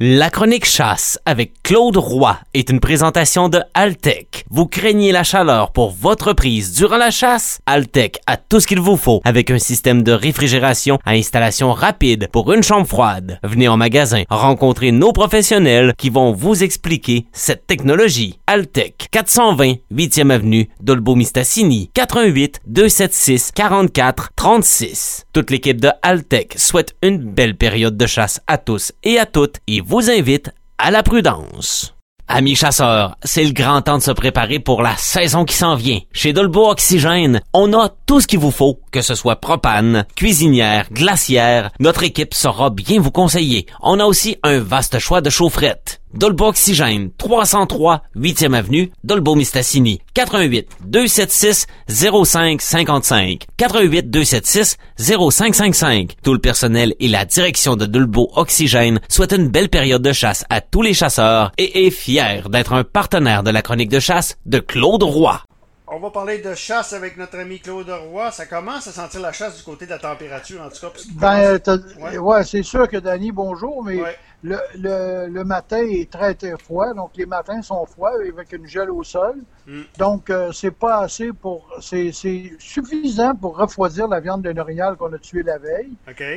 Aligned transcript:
La 0.00 0.30
chronique 0.30 0.64
chasse 0.64 1.18
avec 1.26 1.60
Claude 1.64 1.96
Roy 1.96 2.38
est 2.54 2.70
une 2.70 2.78
présentation 2.78 3.48
de 3.48 3.60
Altec. 3.74 4.44
Vous 4.48 4.66
craignez 4.66 5.10
la 5.10 5.24
chaleur 5.24 5.72
pour 5.72 5.90
votre 5.90 6.34
prise 6.34 6.72
durant 6.72 6.98
la 6.98 7.10
chasse? 7.10 7.58
Altec 7.66 8.20
a 8.28 8.36
tout 8.36 8.60
ce 8.60 8.68
qu'il 8.68 8.78
vous 8.78 8.96
faut 8.96 9.20
avec 9.24 9.50
un 9.50 9.58
système 9.58 10.04
de 10.04 10.12
réfrigération 10.12 11.00
à 11.04 11.14
installation 11.14 11.72
rapide 11.72 12.28
pour 12.30 12.52
une 12.52 12.62
chambre 12.62 12.86
froide. 12.86 13.40
Venez 13.42 13.66
en 13.66 13.76
magasin 13.76 14.22
rencontrer 14.30 14.92
nos 14.92 15.12
professionnels 15.12 15.92
qui 15.98 16.10
vont 16.10 16.30
vous 16.30 16.62
expliquer 16.62 17.26
cette 17.32 17.66
technologie. 17.66 18.38
Altec 18.46 19.08
420 19.10 19.78
8e 19.92 20.30
avenue 20.30 20.68
Dolbeau-Mistassini 20.80 21.90
88 21.92 22.60
276 22.68 23.50
44 23.50 24.30
36. 24.36 25.24
Toute 25.32 25.50
l'équipe 25.50 25.80
de 25.80 25.90
Altec 26.02 26.54
souhaite 26.56 26.94
une 27.02 27.18
belle 27.18 27.56
période 27.56 27.96
de 27.96 28.06
chasse 28.06 28.40
à 28.46 28.58
tous 28.58 28.92
et 29.02 29.18
à 29.18 29.26
toutes 29.26 29.56
vous 29.88 30.10
invite 30.10 30.50
à 30.76 30.90
la 30.90 31.02
prudence. 31.02 31.94
Amis 32.28 32.56
chasseurs, 32.56 33.16
c'est 33.24 33.42
le 33.42 33.52
grand 33.52 33.80
temps 33.80 33.96
de 33.96 34.02
se 34.02 34.10
préparer 34.10 34.58
pour 34.58 34.82
la 34.82 34.94
saison 34.98 35.46
qui 35.46 35.54
s'en 35.54 35.76
vient. 35.76 36.00
Chez 36.12 36.34
Dolbo 36.34 36.68
Oxygène, 36.68 37.40
on 37.54 37.72
a 37.72 37.88
tout 38.04 38.20
ce 38.20 38.26
qu'il 38.26 38.38
vous 38.38 38.50
faut, 38.50 38.78
que 38.92 39.00
ce 39.00 39.14
soit 39.14 39.40
propane, 39.40 40.04
cuisinière, 40.14 40.92
glacière. 40.92 41.70
Notre 41.80 42.02
équipe 42.02 42.34
saura 42.34 42.68
bien 42.68 43.00
vous 43.00 43.10
conseiller. 43.10 43.64
On 43.80 43.98
a 43.98 44.04
aussi 44.04 44.36
un 44.42 44.58
vaste 44.58 44.98
choix 44.98 45.22
de 45.22 45.30
chaufferettes. 45.30 45.97
Dolbo 46.14 46.46
Oxygène, 46.46 47.10
303 47.18 48.02
8e 48.16 48.54
avenue, 48.54 48.90
Dolbo 49.04 49.34
Mistassini, 49.34 50.00
88 50.14 50.68
276 50.86 51.66
0555, 51.88 53.46
88 53.56 54.10
276 54.10 54.76
0555. 54.98 56.16
Tout 56.22 56.32
le 56.32 56.38
personnel 56.38 56.94
et 57.00 57.08
la 57.08 57.24
direction 57.24 57.76
de 57.76 57.86
Dolbo 57.86 58.30
Oxygène 58.36 59.00
souhaitent 59.08 59.32
une 59.32 59.48
belle 59.48 59.68
période 59.68 60.02
de 60.02 60.12
chasse 60.12 60.44
à 60.50 60.60
tous 60.60 60.82
les 60.82 60.94
chasseurs 60.94 61.52
et 61.58 61.86
est 61.86 61.90
fier 61.90 62.48
d'être 62.48 62.72
un 62.72 62.84
partenaire 62.84 63.42
de 63.42 63.50
la 63.50 63.62
chronique 63.62 63.90
de 63.90 64.00
chasse 64.00 64.36
de 64.46 64.58
Claude 64.58 65.02
Roy. 65.02 65.40
On 65.90 65.98
va 66.00 66.10
parler 66.10 66.38
de 66.38 66.54
chasse 66.54 66.92
avec 66.92 67.16
notre 67.16 67.38
ami 67.38 67.60
Claude 67.60 67.88
Roy. 67.88 68.30
Ça 68.30 68.44
commence 68.44 68.86
à 68.88 68.92
sentir 68.92 69.20
la 69.20 69.32
chasse 69.32 69.56
du 69.56 69.62
côté 69.62 69.86
de 69.86 69.90
la 69.90 69.98
température, 69.98 70.60
en 70.60 70.68
tout 70.68 70.80
cas. 70.80 70.92
Ben, 71.14 71.58
Ouais. 71.98 72.18
ouais, 72.18 72.44
c'est 72.44 72.62
sûr 72.62 72.86
que 72.88 72.98
Danny, 72.98 73.32
bonjour, 73.32 73.82
mais 73.82 74.02
Ouais. 74.02 74.16
le, 74.42 74.58
le, 74.76 75.28
le 75.28 75.44
matin 75.44 75.78
est 75.78 76.10
très, 76.10 76.34
très 76.34 76.56
froid, 76.58 76.92
donc 76.92 77.12
les 77.16 77.24
matins 77.24 77.62
sont 77.62 77.86
froids 77.86 78.12
avec 78.20 78.52
une 78.52 78.66
gel 78.66 78.90
au 78.90 79.02
sol. 79.02 79.36
Mm. 79.66 79.80
Donc, 79.98 80.28
euh, 80.28 80.52
c'est 80.52 80.70
pas 80.72 80.98
assez 80.98 81.32
pour. 81.32 81.66
C'est 81.80 82.12
suffisant 82.12 83.34
pour 83.34 83.56
refroidir 83.56 84.08
la 84.08 84.20
viande 84.20 84.42
d'un 84.42 84.58
orignal 84.58 84.96
qu'on 84.96 85.12
a 85.14 85.18
tué 85.18 85.42
la 85.42 85.56
veille. 85.56 85.92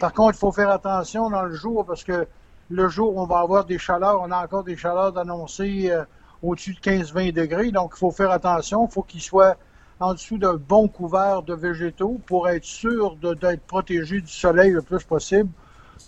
Par 0.00 0.12
contre, 0.12 0.36
il 0.36 0.40
faut 0.40 0.52
faire 0.52 0.70
attention 0.70 1.30
dans 1.30 1.42
le 1.42 1.54
jour 1.54 1.86
parce 1.86 2.02
que 2.02 2.26
le 2.68 2.88
jour, 2.88 3.16
on 3.16 3.26
va 3.26 3.38
avoir 3.38 3.64
des 3.64 3.78
chaleurs, 3.78 4.20
on 4.20 4.30
a 4.32 4.42
encore 4.42 4.64
des 4.64 4.76
chaleurs 4.76 5.16
annoncées 5.16 5.88
euh, 5.90 6.02
au-dessus 6.42 6.74
de 6.74 6.80
15-20 6.80 7.32
degrés. 7.32 7.70
Donc, 7.70 7.92
il 7.96 7.98
faut 7.98 8.10
faire 8.10 8.30
attention. 8.30 8.86
Il 8.88 8.92
faut 8.92 9.02
qu'il 9.02 9.20
soit 9.22 9.56
en 9.98 10.12
dessous 10.12 10.36
d'un 10.38 10.54
bon 10.56 10.88
couvert 10.88 11.42
de 11.42 11.54
végétaux 11.54 12.20
pour 12.26 12.48
être 12.48 12.64
sûr 12.64 13.16
d'être 13.16 13.62
protégé 13.66 14.20
du 14.20 14.30
soleil 14.30 14.70
le 14.72 14.82
plus 14.82 15.02
possible 15.04 15.48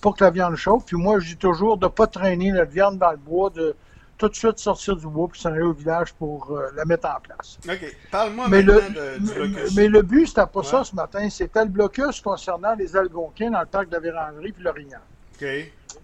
pour 0.02 0.14
que 0.14 0.24
la 0.24 0.30
viande 0.30 0.56
chauffe. 0.56 0.84
Puis 0.84 0.96
moi, 0.96 1.18
je 1.18 1.28
dis 1.28 1.36
toujours 1.36 1.78
de 1.78 1.86
ne 1.86 1.90
pas 1.90 2.06
traîner 2.06 2.52
notre 2.52 2.70
viande 2.70 2.98
dans 2.98 3.10
le 3.10 3.16
bois, 3.16 3.48
de 3.50 3.74
tout 4.18 4.28
de 4.28 4.34
suite 4.34 4.58
sortir 4.58 4.96
du 4.96 5.06
bois 5.06 5.28
puis 5.28 5.40
s'en 5.40 5.50
aller 5.52 5.62
au 5.62 5.72
village 5.72 6.12
pour 6.12 6.50
euh, 6.50 6.66
la 6.74 6.84
mettre 6.84 7.08
en 7.08 7.20
place. 7.20 7.56
OK. 7.68 7.96
Parle-moi 8.10 8.46
Mais 8.48 8.62
le, 8.62 8.74
maintenant 8.74 8.88
de, 9.00 9.18
du 9.20 9.32
blocus. 9.52 9.76
mais 9.76 9.86
le 9.88 10.02
but, 10.02 10.26
c'était 10.26 10.46
pas 10.46 10.58
Ouais. 10.58 10.64
ça 10.66 10.84
ce 10.84 10.94
matin. 10.94 11.30
C'était 11.30 11.62
le 11.64 11.70
blocus 11.70 12.20
concernant 12.20 12.74
les 12.74 12.96
algonquins 12.96 13.50
dans 13.50 13.60
le 13.60 13.66
parc 13.66 13.88
de 13.88 13.94
la 13.94 14.00
Vérandrie 14.00 14.52
puis 14.52 14.62
l'Orient. 14.64 14.98
OK. 15.40 15.46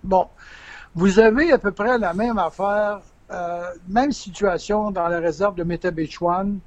Bon, 0.05 0.29
vous 0.95 1.19
avez 1.19 1.53
à 1.53 1.59
peu 1.59 1.73
près 1.73 1.99
la 1.99 2.15
même 2.15 2.39
affaire, 2.39 3.01
euh, 3.35 3.73
même 3.89 4.13
situation 4.13 4.91
dans 4.93 5.09
la 5.09 5.19
réserve 5.19 5.57
de 5.57 5.65
Métabéchouane, 5.65 6.61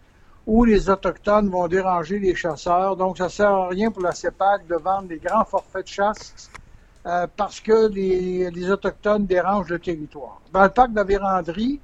où 0.46 0.66
les 0.66 0.90
Autochtones 0.90 1.50
vont 1.50 1.68
déranger 1.68 2.20
les 2.20 2.36
chasseurs. 2.36 2.96
Donc, 2.98 3.18
ça 3.18 3.26
ne 3.26 3.30
sert 3.30 3.50
à 3.50 3.68
rien 3.70 3.90
pour 3.90 4.04
la 4.04 4.12
CEPAC 4.12 4.68
de 4.68 4.76
vendre 4.76 5.08
des 5.08 5.18
grands 5.18 5.46
forfaits 5.46 5.86
de 5.86 5.90
chasse 5.90 6.50
euh, 7.06 7.26
parce 7.38 7.62
que 7.62 7.88
les, 7.88 8.70
Autochtones 8.70 9.26
dérangent 9.26 9.70
le 9.70 9.80
territoire. 9.80 10.42
Dans 10.52 10.64
le 10.64 10.70
parc 10.70 10.92
de 10.92 10.98
la 10.98 11.04
Vérandrie, 11.04 11.80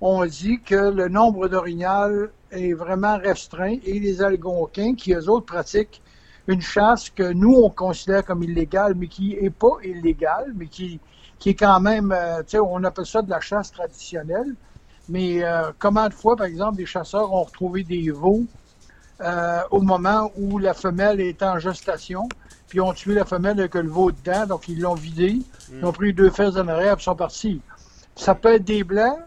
on 0.00 0.24
dit 0.24 0.60
que 0.60 0.90
le 0.90 1.08
nombre 1.08 1.48
d'orignal 1.48 2.30
est 2.52 2.72
vraiment 2.72 3.18
restreint 3.18 3.78
et 3.84 3.98
les 3.98 4.22
Algonquins, 4.22 4.94
qui 4.94 5.12
eux 5.12 5.28
autres 5.28 5.46
pratiquent 5.46 6.00
une 6.50 6.60
chasse 6.60 7.10
que 7.10 7.32
nous, 7.32 7.54
on 7.54 7.70
considère 7.70 8.24
comme 8.24 8.42
illégale, 8.42 8.94
mais 8.96 9.06
qui 9.06 9.34
est 9.34 9.50
pas 9.50 9.76
illégale, 9.84 10.52
mais 10.56 10.66
qui, 10.66 11.00
qui 11.38 11.50
est 11.50 11.54
quand 11.54 11.80
même, 11.80 12.12
euh, 12.12 12.40
tu 12.40 12.50
sais, 12.50 12.58
on 12.58 12.82
appelle 12.82 13.06
ça 13.06 13.22
de 13.22 13.30
la 13.30 13.40
chasse 13.40 13.70
traditionnelle. 13.70 14.54
Mais 15.08 15.42
euh, 15.42 15.70
comment 15.78 16.08
de 16.08 16.14
fois, 16.14 16.36
par 16.36 16.46
exemple, 16.46 16.76
des 16.76 16.86
chasseurs 16.86 17.32
ont 17.32 17.44
retrouvé 17.44 17.84
des 17.84 18.10
veaux 18.10 18.44
euh, 19.20 19.60
au 19.70 19.80
moment 19.80 20.30
où 20.36 20.58
la 20.58 20.74
femelle 20.74 21.20
était 21.20 21.44
en 21.44 21.58
gestation, 21.58 22.28
puis 22.68 22.80
ont 22.80 22.92
tué 22.92 23.14
la 23.14 23.24
femelle 23.24 23.58
avec 23.58 23.74
le 23.74 23.88
veau 23.88 24.10
dedans, 24.10 24.46
donc 24.46 24.68
ils 24.68 24.80
l'ont 24.80 24.94
vidé, 24.94 25.38
ils 25.72 25.84
ont 25.84 25.92
pris 25.92 26.12
deux 26.12 26.30
fesses 26.30 26.56
en 26.56 26.66
arrière, 26.68 26.96
puis 26.96 27.04
sont 27.04 27.16
partis. 27.16 27.60
Ça 28.16 28.34
peut 28.34 28.54
être 28.54 28.64
des 28.64 28.82
blancs, 28.84 29.18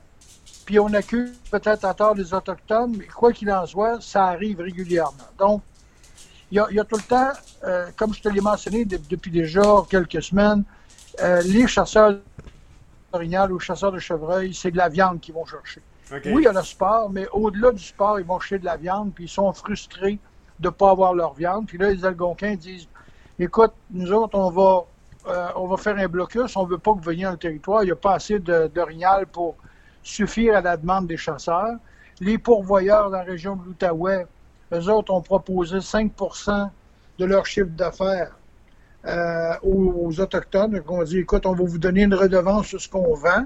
puis 0.66 0.79
on 0.79 0.94
accuse 0.94 1.38
peut-être 1.51 1.85
à 1.85 1.94
tort 1.94 2.16
les 2.16 2.34
autochtones, 2.34 2.95
mais 2.97 3.07
quoi 3.07 3.31
qu'il 3.34 3.51
en 3.51 3.66
soit, 3.66 4.01
ça 4.01 4.25
arrive 4.25 4.61
régulièrement. 4.61 5.29
Donc, 5.38 5.61
il 6.53 6.58
y 6.58 6.59
a, 6.59 6.68
il 6.69 6.75
y 6.75 6.80
a 6.80 6.84
tout 6.84 6.97
le 6.97 7.02
temps, 7.02 7.31
euh, 7.64 7.88
comme 7.97 8.14
je 8.14 8.22
te 8.22 8.30
l'ai 8.30 8.40
mentionné 8.40 8.86
de- 8.86 9.00
depuis 9.09 9.31
déjà 9.31 9.64
quelques 9.90 10.22
semaines, 10.22 10.64
euh, 11.19 11.41
les 11.41 11.66
chasseurs 11.66 12.14
d'orignal 13.12 13.52
ou 13.52 13.59
chasseurs 13.59 13.91
de 13.91 13.97
chevreuil, 13.97 14.53
c'est 14.53 14.69
de 14.69 14.78
la 14.78 14.88
viande 14.88 15.19
qu'ils 15.19 15.34
vont 15.34 15.46
chercher. 15.46 15.81
Oui, 16.36 16.44
il 16.44 16.46
y 16.46 16.47
a 16.47 16.53
le 16.53 16.62
sport, 16.62 17.09
mais 17.09 17.25
au-delà 17.31 17.72
du 17.72 17.84
sport, 17.84 18.19
ils 18.19 18.25
vont 18.25 18.40
chercher 18.40 18.59
de 18.59 18.66
la 18.66 18.78
viande, 18.78 19.14
puis 19.16 19.24
ils 19.25 19.30
sont 19.30 19.52
frustrés 19.53 20.19
de 20.59 20.68
ne 20.68 20.69
pas 20.69 20.91
avoir 20.91 21.16
leur 21.16 21.34
viande. 21.34 21.66
Puis 21.66 21.80
là, 21.80 21.90
les 21.91 22.06
Algonquins 22.06 22.56
disent 22.56 22.88
Écoute, 23.40 23.74
nous 23.90 24.12
autres, 24.14 24.38
on 24.38 24.52
va, 24.52 24.85
euh, 25.28 25.47
on 25.56 25.66
va 25.66 25.78
faire 25.78 25.97
un 25.97 26.08
blocus, 26.08 26.56
on 26.56 26.66
ne 26.66 26.70
veut 26.70 26.78
pas 26.78 26.91
que 26.91 26.97
vous 26.97 27.03
veniez 27.03 27.24
dans 27.24 27.31
le 27.31 27.38
territoire, 27.38 27.81
il 27.81 27.88
n'y 27.88 27.91
a 27.91 27.96
pas 27.96 28.14
assez 28.14 28.38
de- 28.38 28.68
d'orignal 28.68 29.25
pour 29.25 29.56
suffire 30.03 30.56
à 30.58 30.62
la 30.62 30.78
demande 30.78 31.08
des 31.08 31.18
chasseurs. 31.18 31.78
Les 32.20 32.38
pourvoyeurs 32.38 33.09
dans 33.09 33.18
la 33.18 33.24
région 33.24 33.56
de 33.56 33.64
l'Outaouais, 33.66 34.28
eux 34.73 34.89
autres 34.89 35.13
ont 35.13 35.22
proposé 35.22 35.78
5% 35.78 36.69
de 37.19 37.25
leur 37.25 37.45
chiffre 37.45 37.69
d'affaires 37.69 38.31
euh, 39.06 39.53
aux, 39.63 40.19
Autochtones. 40.19 40.72
Donc, 40.72 40.89
on 40.89 41.03
dit 41.03 41.19
écoute, 41.19 41.45
on 41.45 41.53
va 41.53 41.63
vous 41.63 41.78
donner 41.78 42.03
une 42.03 42.13
redevance 42.13 42.67
sur 42.67 42.81
ce 42.81 42.89
qu'on 42.89 43.13
vend 43.13 43.45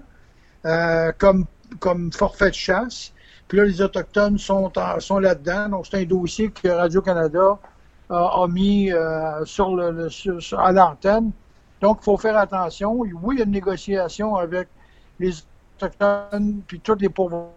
euh, 0.65 1.11
comme, 1.17 2.11
forfait 2.11 2.49
de 2.49 2.55
chasse. 2.55 3.11
Puis 3.47 3.57
là, 3.57 3.65
les 3.65 3.81
Autochtones 3.81 4.37
sont, 4.37 4.71
là-dedans. 5.19 5.69
Donc, 5.69 5.87
c'est 5.87 5.97
un 5.97 6.05
dossier 6.05 6.51
que 6.51 6.67
Radio-Canada 6.67 7.57
a, 8.09 8.47
mis 8.47 8.91
euh, 8.91 9.43
à 10.57 10.71
l'antenne. 10.71 11.31
Donc, 11.81 11.99
il 12.01 12.03
faut 12.03 12.17
faire 12.17 12.37
attention. 12.37 12.93
Oui, 12.93 13.09
il 13.33 13.39
y 13.39 13.41
a 13.41 13.45
une 13.45 13.51
négociation 13.51 14.35
avec 14.35 14.67
les 15.19 15.33
Autochtones 15.77 16.61
puis 16.67 16.79
tous 16.79 16.95
les 16.95 17.09
pourvoyeurs 17.09 17.51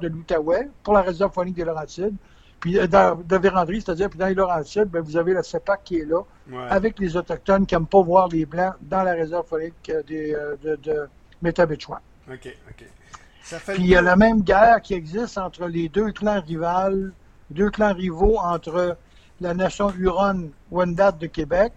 de 0.00 0.08
l'Outaouais 0.08 0.68
pour 0.82 0.94
la 0.94 1.02
réserve 1.02 1.32
phonique 1.32 1.56
des 1.56 1.64
Laurentides. 1.64 2.16
Puis 2.60 2.78
euh, 2.78 2.86
dans, 2.86 3.16
de 3.16 3.36
Vérandrie, 3.36 3.80
c'est-à-dire, 3.80 4.08
puis 4.10 4.18
dans 4.18 4.26
les 4.26 4.34
Laurentides, 4.34 4.84
ben, 4.88 5.00
vous 5.00 5.16
avez 5.16 5.32
la 5.32 5.42
CEPAC 5.42 5.80
qui 5.84 5.98
est 5.98 6.04
là 6.04 6.20
Ouais. 6.50 6.66
avec 6.68 6.98
les 6.98 7.16
Autochtones 7.16 7.64
qui 7.64 7.74
n'aiment 7.74 7.86
pas 7.86 8.02
voir 8.02 8.26
les 8.28 8.44
Blancs 8.44 8.74
dans 8.82 9.02
la 9.04 9.12
réserve 9.12 9.46
phonique 9.46 9.88
euh, 9.90 10.02
des, 10.02 10.36
de, 10.64 10.76
de 10.76 11.08
Métabetchouan. 11.42 11.98
OK. 12.30 12.56
OK. 12.70 12.84
Ça 13.42 13.58
fait 13.58 13.74
Puis 13.74 13.84
il 13.84 13.88
y 13.88 13.96
a 13.96 14.02
la 14.02 14.16
même 14.16 14.42
guerre 14.42 14.80
qui 14.82 14.94
existe 14.94 15.38
entre 15.38 15.66
les 15.66 15.88
deux 15.88 16.10
clans 16.12 16.40
rivales, 16.40 17.12
deux 17.50 17.70
clans 17.70 17.94
rivaux 17.94 18.38
entre 18.38 18.96
la 19.40 19.54
nation 19.54 19.90
Huron-Wendat 19.90 21.12
de 21.12 21.26
Québec 21.26 21.72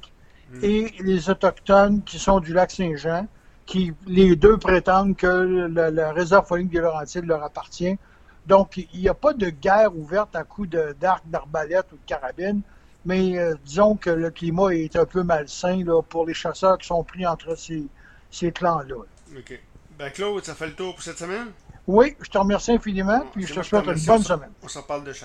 et 0.62 0.94
les 1.00 1.30
Autochtones 1.30 2.02
qui 2.04 2.20
sont 2.20 2.40
du 2.40 2.54
lac 2.54 2.70
Saint-Jean, 2.72 3.26
qui 3.66 3.94
les 4.06 4.36
deux 4.36 4.58
prétendent 4.58 5.16
que 5.16 5.68
la, 5.74 5.90
la 5.90 6.12
réserve 6.12 6.46
phonique 6.46 6.69
des 6.72 6.80
Laurentides 6.80 7.25
leur 7.25 7.44
appartient. 7.44 7.98
Donc, 8.45 8.78
il 8.78 9.00
n'y 9.00 9.07
a 9.07 9.13
pas 9.13 9.34
de 9.34 9.50
guerre 9.50 9.95
ouverte 9.95 10.36
à 10.36 10.44
coups 10.44 10.69
d'arc, 10.69 11.24
d'arbalète 11.25 11.92
ou 11.94 11.95
de 11.95 12.06
carabine, 12.06 12.62
mais 13.06 13.38
euh, 13.38 13.56
disons 13.63 13.95
que 13.95 14.10
le 14.10 14.31
climat 14.31 14.72
est 14.72 14.95
un 14.95 15.06
peu 15.06 15.24
malsain 15.24 15.84
là, 15.86 16.01
pour 16.01 16.25
les 16.25 16.34
chasseurs 16.34 16.78
qui 16.78 16.88
sont 16.88 17.04
pris 17.04 17.25
entre 17.25 17.56
ces, 17.57 17.86
ces 18.30 18.51
clans-là. 18.51 18.95
OK. 19.38 19.62
Ben, 19.98 20.10
Claude, 20.10 20.44
ça 20.44 20.56
fait 20.56 20.68
le 20.68 20.74
tour 20.74 20.94
pour 20.94 21.04
cette 21.04 21.18
semaine? 21.18 21.48
Oui, 21.86 22.16
je 22.22 22.30
te 22.30 22.38
remercie 22.38 22.72
infiniment, 22.72 23.25
puis 23.34 23.44
C'est 23.44 23.54
je 23.54 23.60
te 23.60 23.66
souhaite 23.66 23.86
te 23.86 23.92
une 23.92 24.06
bonne 24.06 24.24
semaine. 24.24 24.51
On 24.62 24.68
s'en 24.68 24.84
parle 24.84 25.04
de 25.04 25.12
chasse. 25.12 25.22